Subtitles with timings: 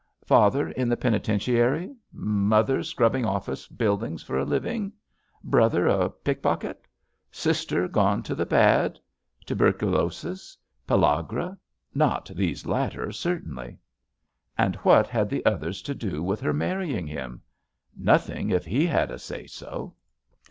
[0.25, 1.93] Father in the penitentiary?
[2.11, 4.91] Mother scrubbing office buildings for a living?
[5.43, 6.87] Brother a pickpocket?
[7.31, 8.97] Sister gone to the bad?
[9.45, 10.57] Tuberculosis?
[10.87, 11.55] Pellagra?
[11.93, 13.77] Not these latter, certainly.
[14.57, 17.43] And what had the others to do with her marrying him?
[17.95, 19.93] Nothing, if he had a say so.